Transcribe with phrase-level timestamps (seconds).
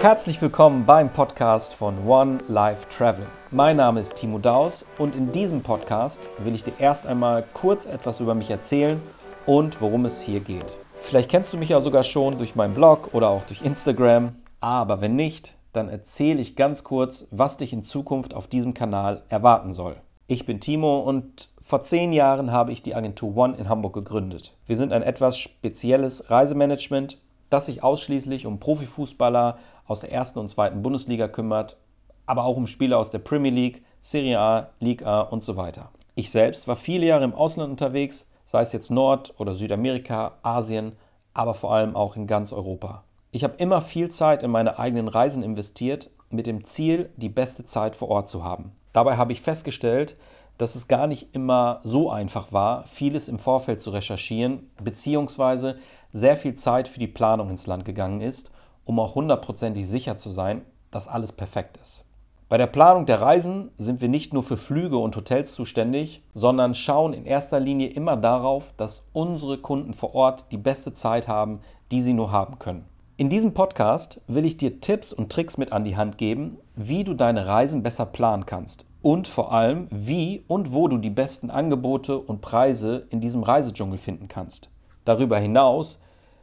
[0.00, 3.26] Herzlich willkommen beim Podcast von One Life Travel.
[3.50, 7.84] Mein Name ist Timo Daus und in diesem Podcast will ich dir erst einmal kurz
[7.84, 9.02] etwas über mich erzählen
[9.44, 10.78] und worum es hier geht.
[11.00, 15.02] Vielleicht kennst du mich ja sogar schon durch meinen Blog oder auch durch Instagram, aber
[15.02, 19.74] wenn nicht, dann erzähle ich ganz kurz, was dich in Zukunft auf diesem Kanal erwarten
[19.74, 19.96] soll.
[20.28, 24.54] Ich bin Timo und vor zehn Jahren habe ich die Agentur One in Hamburg gegründet.
[24.66, 27.18] Wir sind ein etwas spezielles Reisemanagement,
[27.50, 29.58] das sich ausschließlich um Profifußballer
[29.90, 31.76] aus der ersten und zweiten Bundesliga kümmert,
[32.24, 35.90] aber auch um Spieler aus der Premier League, Serie A, Liga A und so weiter.
[36.14, 40.92] Ich selbst war viele Jahre im Ausland unterwegs, sei es jetzt Nord- oder Südamerika, Asien,
[41.34, 43.02] aber vor allem auch in ganz Europa.
[43.32, 47.64] Ich habe immer viel Zeit in meine eigenen Reisen investiert, mit dem Ziel, die beste
[47.64, 48.70] Zeit vor Ort zu haben.
[48.92, 50.16] Dabei habe ich festgestellt,
[50.56, 55.78] dass es gar nicht immer so einfach war, vieles im Vorfeld zu recherchieren, beziehungsweise
[56.12, 58.52] sehr viel Zeit für die Planung ins Land gegangen ist,
[58.90, 62.06] um auch hundertprozentig sicher zu sein, dass alles perfekt ist.
[62.48, 66.74] Bei der Planung der Reisen sind wir nicht nur für Flüge und Hotels zuständig, sondern
[66.74, 71.60] schauen in erster Linie immer darauf, dass unsere Kunden vor Ort die beste Zeit haben,
[71.92, 72.84] die sie nur haben können.
[73.16, 77.04] In diesem Podcast will ich dir Tipps und Tricks mit an die Hand geben, wie
[77.04, 81.48] du deine Reisen besser planen kannst und vor allem, wie und wo du die besten
[81.48, 84.68] Angebote und Preise in diesem Reisedschungel finden kannst.
[85.04, 86.00] Darüber hinaus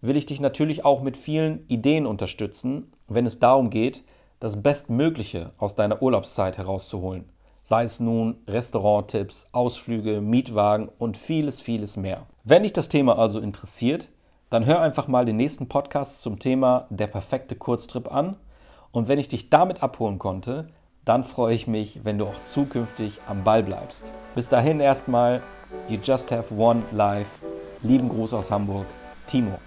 [0.00, 4.04] will ich dich natürlich auch mit vielen Ideen unterstützen, wenn es darum geht,
[4.40, 7.24] das Bestmögliche aus deiner Urlaubszeit herauszuholen.
[7.62, 12.26] Sei es nun Restauranttipps, Ausflüge, Mietwagen und vieles, vieles mehr.
[12.44, 14.06] Wenn dich das Thema also interessiert,
[14.48, 18.36] dann hör einfach mal den nächsten Podcast zum Thema der perfekte Kurztrip an.
[18.90, 20.68] Und wenn ich dich damit abholen konnte,
[21.04, 24.14] dann freue ich mich, wenn du auch zukünftig am Ball bleibst.
[24.34, 25.42] Bis dahin erstmal,
[25.88, 27.38] you just have one life.
[27.82, 28.86] Lieben Gruß aus Hamburg,
[29.26, 29.58] Timo.